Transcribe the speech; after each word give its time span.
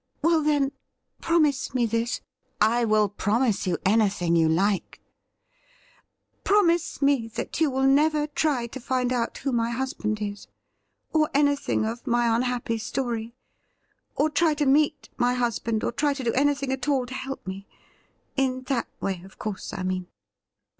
Well, 0.23 0.41
then, 0.41 0.71
promise 1.21 1.75
me 1.75 1.85
this 1.85 2.21
''I 2.79 2.85
will 2.85 3.07
promise 3.07 3.67
you 3.67 3.77
anything 3.85 4.35
you 4.35 4.49
like 4.49 4.99
!''Promise 6.43 7.03
me 7.03 7.27
that 7.35 7.61
you 7.61 7.69
will 7.69 7.85
never 7.85 8.25
try 8.25 8.65
to 8.65 8.79
find 8.79 9.13
out 9.13 9.37
who 9.37 9.51
my 9.51 9.69
husband 9.69 10.19
is, 10.19 10.47
or 11.13 11.29
anything 11.35 11.85
of 11.85 12.07
my 12.07 12.35
unhappy 12.35 12.79
story, 12.79 13.35
or 14.15 14.31
try 14.31 14.55
to 14.55 14.65
meet 14.65 15.09
my 15.17 15.35
husband, 15.35 15.83
or 15.83 15.91
try 15.91 16.15
to 16.15 16.23
do 16.23 16.33
anything 16.33 16.71
at 16.71 16.87
all 16.87 17.05
to 17.05 17.13
help 17.13 17.45
me— 17.45 17.67
in 18.35 18.63
that 18.63 18.87
way, 19.01 19.21
of 19.21 19.37
course, 19.37 19.71
I 19.71 19.83
mean.' 19.83 20.07